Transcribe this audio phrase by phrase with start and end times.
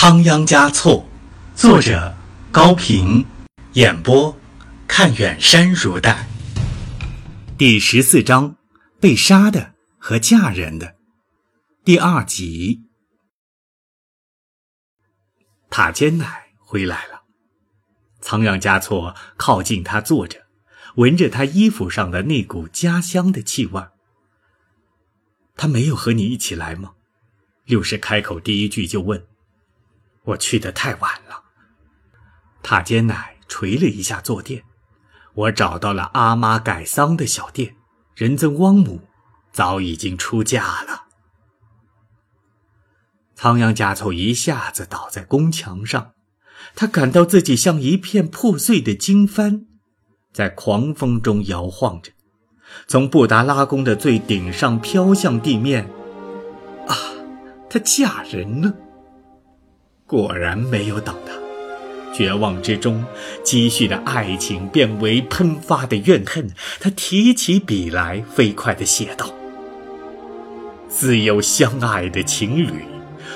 [0.00, 1.04] 仓央嘉措，
[1.56, 2.16] 作者
[2.52, 3.26] 高平，
[3.72, 4.38] 演播
[4.86, 6.28] 看远山如黛。
[7.58, 8.54] 第十四章：
[9.00, 10.94] 被杀的和嫁人的。
[11.84, 12.84] 第二集。
[15.68, 17.24] 塔尖奶回来了，
[18.20, 20.46] 仓央嘉措靠近他坐着，
[20.94, 23.82] 闻着他衣服上的那股家乡的气味。
[25.56, 26.92] 他没有和你一起来吗？
[27.64, 29.26] 六世开口第一句就问。
[30.28, 31.44] 我去的太晚了。
[32.62, 34.64] 塔尖奶捶了一下坐垫。
[35.34, 37.76] 我找到了阿妈改桑的小店，
[38.16, 39.02] 仁增汪母
[39.52, 41.04] 早已经出嫁了。
[43.36, 46.14] 仓央嘉措一下子倒在宫墙上，
[46.74, 49.66] 他感到自己像一片破碎的经幡，
[50.32, 52.10] 在狂风中摇晃着，
[52.88, 55.88] 从布达拉宫的最顶上飘向地面。
[56.88, 56.96] 啊，
[57.70, 58.74] 她嫁人了。
[60.08, 61.34] 果然没有等他，
[62.14, 63.04] 绝望之中
[63.44, 66.48] 积蓄的爱情变为喷发的怨恨。
[66.80, 69.28] 他提起笔来，飞快地写道
[70.88, 72.86] ：“自幼相爱的情侣，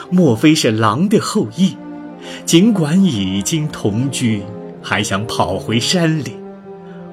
[0.09, 1.77] 莫非是狼的后裔？
[2.47, 4.42] 尽管已经同居，
[4.83, 6.39] 还想跑回山里？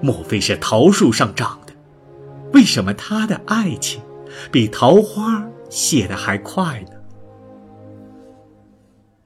[0.01, 1.73] 莫非是桃树上长的？
[2.53, 3.99] 为什么他的爱情
[4.53, 6.91] 比桃花谢得还快呢？”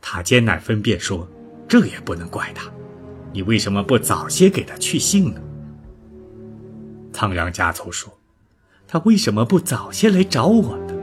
[0.05, 1.25] 塔尖乃分辨说
[1.65, 2.69] ：“这也不能怪他，
[3.31, 5.39] 你为什么不早些给他去信呢？”
[7.13, 8.13] 仓央嘉措说
[8.85, 10.93] ：“他为什么不早些来找我呢？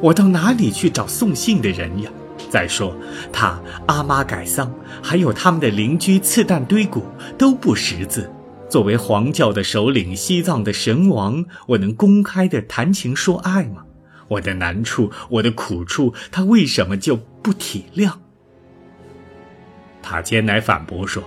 [0.00, 2.10] 我到哪里去找送信的人呀？
[2.50, 2.96] 再说
[3.32, 7.04] 他阿妈改桑，还有他们的邻居次旦堆古
[7.38, 8.28] 都不识字。
[8.68, 13.84] 作为黄教的首领，西藏的神王，我能公开的谈情说爱吗？
[14.26, 18.14] 我的难处，我的苦处，他为什么就不体谅？”
[20.02, 21.22] 塔尖乃反驳说：“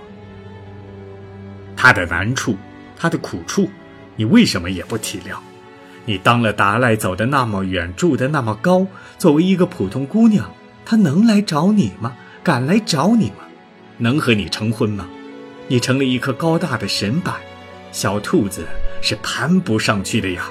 [1.76, 2.56] 他的难处，
[2.96, 3.70] 他的苦处，
[4.14, 5.38] 你为什么也不体谅？
[6.04, 8.86] 你当了达赖，走的那么远，住的那么高，
[9.18, 10.54] 作为一个普通姑娘，
[10.84, 12.16] 他能来找你吗？
[12.44, 13.38] 敢来找你吗？
[13.98, 15.08] 能和你成婚吗？
[15.66, 17.34] 你成了一颗高大的神板，
[17.90, 18.64] 小兔子
[19.02, 20.48] 是攀不上去的呀。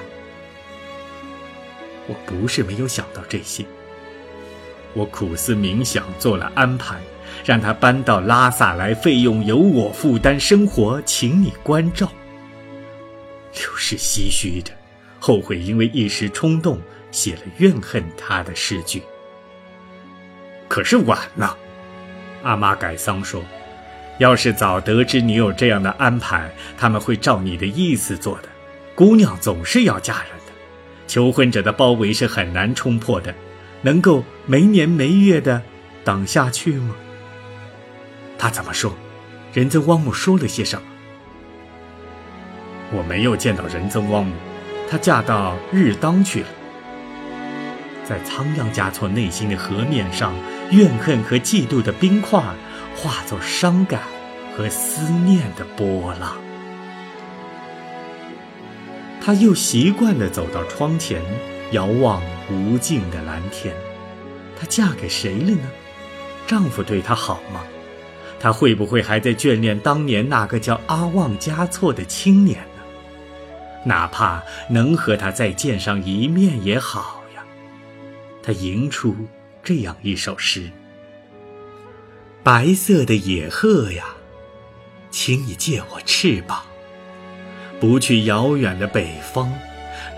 [2.06, 3.64] 我不是没有想到这些，
[4.92, 7.00] 我苦思冥想，做了安排。”
[7.44, 12.10] 让他搬到拉萨来，费用由我负担，生活请你关照。
[13.54, 14.72] 刘氏唏嘘着，
[15.18, 16.78] 后悔因为一时冲动
[17.10, 19.02] 写了怨恨他的诗句。
[20.68, 21.56] 可是晚了，
[22.42, 23.42] 阿妈改桑说
[24.18, 28.48] ：“要是早得知你有这样的安排，他们会照你的意思做的。
[28.94, 30.52] 姑娘总是要嫁人的，
[31.06, 33.32] 求婚者的包围是很难冲破的，
[33.80, 35.62] 能够没年没月的
[36.04, 36.94] 挡下去吗？”
[38.38, 38.92] 他怎么说？
[39.52, 40.86] 仁增汪姆说了些什么？
[42.92, 44.32] 我没有见到仁增汪姆，
[44.88, 46.48] 她嫁到日当去了。
[48.04, 50.32] 在仓央嘉措内心的河面上，
[50.70, 52.40] 怨恨和嫉妒的冰块
[52.94, 54.02] 化作伤感
[54.56, 56.36] 和思念的波浪。
[59.20, 61.20] 他又习惯地走到窗前，
[61.72, 63.74] 遥望无尽的蓝天。
[64.56, 65.68] 她嫁给谁了呢？
[66.46, 67.64] 丈夫对她好吗？
[68.38, 72.82] 他会不会还在眷恋当年那个叫阿旺嘉措的青年呢？
[73.84, 77.44] 哪怕能和他再见上一面也好呀。
[78.42, 79.16] 他吟出
[79.62, 80.70] 这样一首诗：
[82.42, 84.14] 白色的野鹤呀，
[85.10, 86.62] 请你借我翅膀，
[87.80, 89.50] 不去遥远的北方，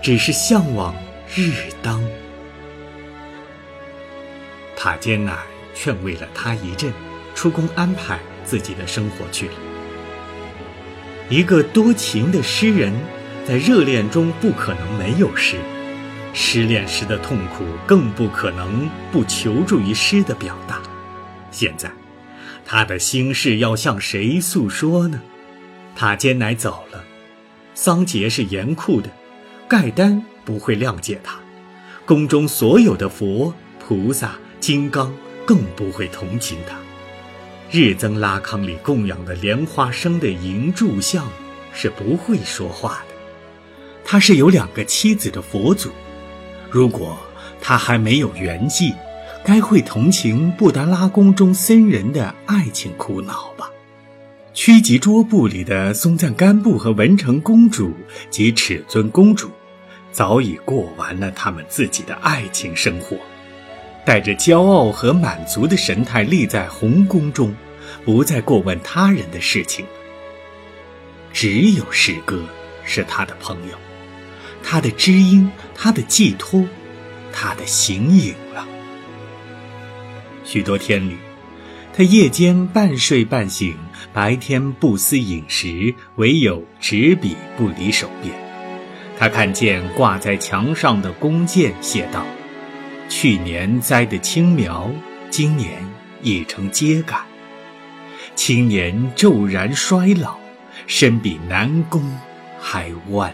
[0.03, 0.93] 只是向往
[1.35, 2.03] 日当。
[4.75, 5.37] 塔尖乃
[5.73, 6.91] 劝慰了他一阵。
[7.39, 9.53] 出宫安排自己的生活去了。
[11.29, 12.93] 一个多情的诗人，
[13.47, 15.55] 在热恋中不可能没有诗，
[16.33, 20.81] 失恋时的痛苦更不可能不求助于诗的表达。
[21.49, 21.89] 现在，
[22.65, 25.21] 他的心事要向谁诉说呢？
[25.95, 27.05] 塔尖乃走了，
[27.73, 29.09] 桑杰是严酷的，
[29.65, 31.39] 盖丹不会谅解他，
[32.05, 35.15] 宫中所有的佛、菩萨、金刚
[35.45, 36.75] 更不会同情他。
[37.71, 41.27] 日增拉康里供养的莲花生的银柱像，
[41.71, 43.15] 是不会说话的。
[44.03, 45.91] 他是有两个妻子的佛祖，
[46.71, 47.15] 如果
[47.61, 48.95] 他还没有圆寂，
[49.45, 53.69] 该会同情布达拉宫中僧人的爱情苦恼吧？
[54.51, 57.93] 曲吉桌布里的松赞干布和文成公主
[58.31, 59.51] 及尺尊公主，
[60.11, 63.15] 早已过完了他们自己的爱情生活。
[64.09, 67.55] 带着骄傲和满足的神态立在红宫中，
[68.03, 69.85] 不再过问他人的事情。
[71.31, 72.43] 只有诗歌
[72.83, 73.77] 是他的朋友，
[74.63, 76.65] 他的知音，他的寄托，
[77.31, 78.67] 他的形影了。
[80.43, 81.15] 许多天里，
[81.93, 83.77] 他夜间半睡半醒，
[84.11, 88.33] 白天不思饮食，唯有执笔不离手边。
[89.19, 92.25] 他看见挂在墙上的弓箭，写道
[93.09, 94.89] ：“去年栽的青苗，
[95.29, 95.85] 今年
[96.21, 97.17] 已成秸秆。
[98.35, 100.37] 青年骤然衰老。”
[100.87, 102.01] 身比南宫
[102.59, 103.31] 还弯。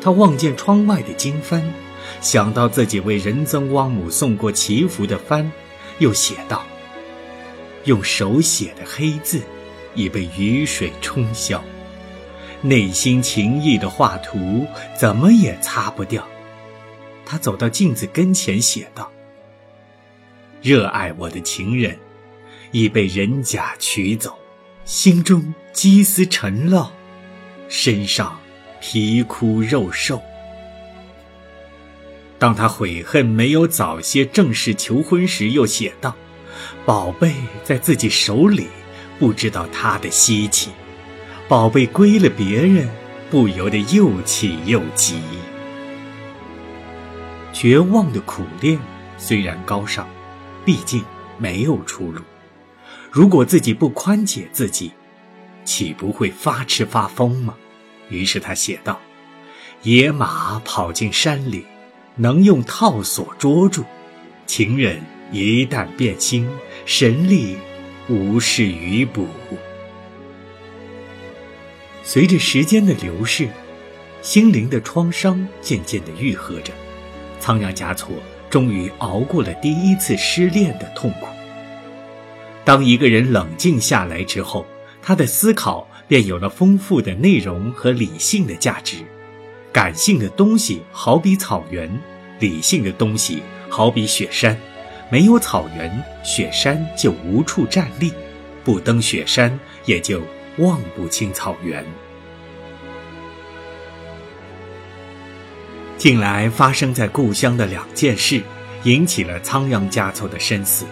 [0.00, 1.62] 他望见窗外的经幡，
[2.20, 5.46] 想到自己为仁增汪母送过祈福的幡，
[5.98, 6.62] 又写道
[7.84, 9.40] ：“用手写的黑字，
[9.94, 11.64] 已被雨水冲消。
[12.60, 14.66] 内心情意的画图，
[14.96, 16.24] 怎么也擦不掉。”
[17.26, 19.10] 他走到镜子跟前，写道
[20.62, 21.98] ：“热爱我的情人，
[22.70, 24.38] 已被人家取走。”
[24.84, 26.90] 心中积思沉烙，
[27.70, 28.38] 身上
[28.80, 30.20] 皮枯肉瘦。
[32.38, 36.14] 当他悔恨没有早些正式求婚时，又写道
[36.84, 37.32] ：“宝贝
[37.62, 38.66] 在自己手里，
[39.18, 40.68] 不知道他的稀奇；
[41.48, 42.86] 宝贝归了别人，
[43.30, 45.18] 不由得又气又急。”
[47.54, 48.78] 绝望的苦练
[49.16, 50.06] 虽然高尚，
[50.64, 51.02] 毕竟
[51.38, 52.20] 没有出路。
[53.12, 54.90] 如果自己不宽解自己，
[55.64, 57.54] 岂不会发痴发疯吗？
[58.10, 59.00] 于是他写道
[59.84, 61.64] ：“野马跑进山里，
[62.16, 63.82] 能用套索捉住；
[64.46, 65.00] 情人
[65.30, 66.48] 一旦变心，
[66.84, 67.56] 神力
[68.08, 69.28] 无事于补。”
[72.02, 73.48] 随着时间的流逝，
[74.22, 76.72] 心灵的创伤渐渐的愈合着，
[77.44, 78.08] 仓央嘉措
[78.48, 81.26] 终于熬过了第一次失恋的痛苦。
[82.64, 84.64] 当一个人冷静下来之后，
[85.02, 89.04] 他的思考便有了丰富的内容和理性的价值。
[89.70, 92.00] 感性的东西好比草原，
[92.40, 94.58] 理性的东西好比雪山。
[95.10, 98.08] 没有草原，雪山就无处站立；
[98.64, 100.22] 不登雪山，也就
[100.56, 101.84] 望不清草原。
[106.04, 108.42] 近来发生在故乡的两件事，
[108.82, 110.84] 引起了仓央嘉措的深思。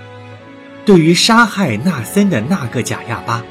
[0.87, 3.45] 对于杀害纳森的那个贾亚巴，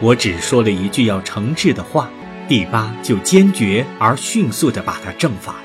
[0.00, 2.10] 我只说了一句要惩治的话，
[2.48, 5.58] 第八就坚决而迅速地把他正法了；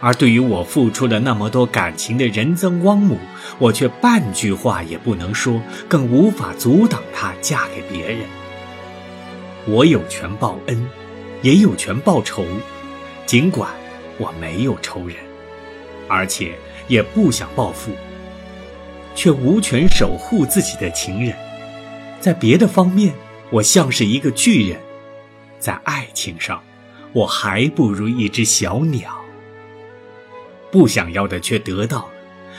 [0.00, 3.18] 而对于我付出了那么多感情的仁增汪母，
[3.58, 8.20] 我却半句话也不能说，更无法阻挡她嫁给别人。
[9.66, 10.88] 我有权报恩，
[11.42, 12.42] 也有权报仇，
[13.26, 13.68] 尽管
[14.18, 15.16] 我没有仇人，
[16.08, 16.54] 而且
[16.88, 17.92] 也不想报复。
[19.14, 21.34] 却无权守护自己的情人，
[22.20, 23.14] 在别的方面，
[23.50, 24.78] 我像是一个巨人；
[25.58, 26.62] 在爱情上，
[27.14, 29.18] 我还不如一只小鸟。
[30.70, 32.12] 不想要的却得到了，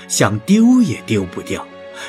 [0.07, 1.62] 想丢也丢不掉；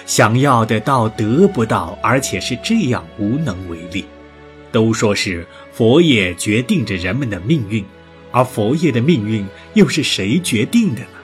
[0.06, 4.06] 想要的倒得不到，而且是这样无能为力。
[4.72, 7.84] 都说是佛业决定着人们的命运，
[8.30, 11.18] 而佛爷的命运又是谁决定的呢？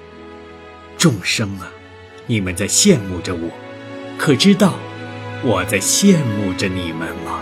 [0.96, 1.70] 众生啊！
[2.26, 3.50] 你们在羡慕着我，
[4.16, 4.78] 可知道
[5.42, 7.40] 我在羡慕着你们吗？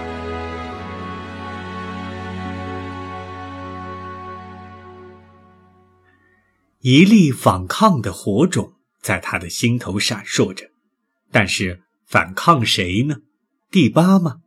[6.80, 10.72] 一粒反抗的火种在他的心头闪烁着，
[11.30, 13.18] 但是反抗谁呢？
[13.70, 14.40] 第八吗？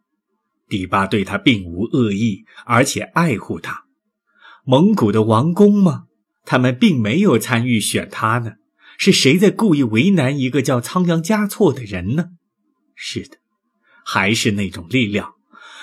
[0.68, 3.85] 第八对他并无恶意，而且爱护他。
[4.68, 6.06] 蒙古的王公吗？
[6.44, 8.54] 他们并没有参与选他呢。
[8.98, 12.30] 是谁在故意为难一个叫仓央嘉措的人呢？
[12.96, 13.38] 是的，
[14.04, 15.34] 还是那种力量，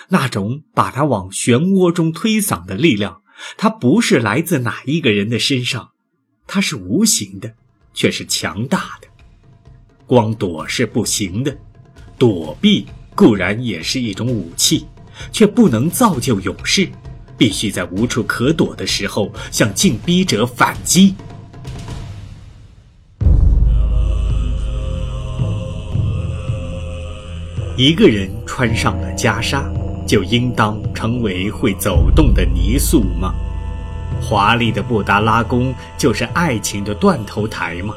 [0.09, 3.23] 那种把他往漩涡中推搡的力量。
[3.57, 5.91] 它不是来自哪一个人的身上，
[6.47, 7.55] 它是无形的，
[7.95, 9.09] 却是强大的。
[10.07, 11.57] 光躲是不行的，
[12.19, 14.87] 躲避固然也是一种武器，
[15.31, 16.89] 却不能造就勇士。
[17.37, 21.15] 必须在无处可躲的时候，向进逼者反击。
[27.77, 29.65] 一个人穿上了袈裟，
[30.07, 33.35] 就应当成为会走动的泥塑吗？
[34.21, 37.95] 华丽的布达拉宫就是爱情的断头台吗？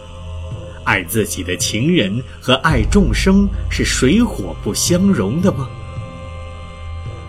[0.85, 5.67] 爱自己的情人和爱众生是水火不相容的吗？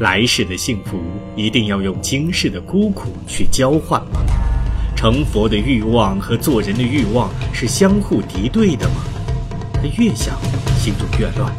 [0.00, 1.00] 来世的幸福
[1.34, 4.20] 一定要用今世的孤苦去交换吗？
[4.94, 8.96] 成佛的欲望和做人的欲望是相互敌对的吗？
[9.72, 10.36] 他越想，
[10.78, 11.50] 心就越乱，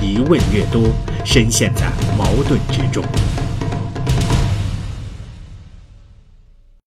[0.00, 0.82] 疑问越多，
[1.26, 1.86] 深陷在
[2.16, 3.04] 矛盾之中。